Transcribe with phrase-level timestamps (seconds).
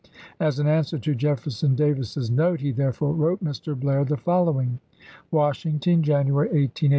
[0.39, 3.79] As an answer to Jefferson Davis's note he therefore wrote Mr.
[3.79, 4.79] Blair the following:
[5.29, 6.89] Washington, January 18, 1865.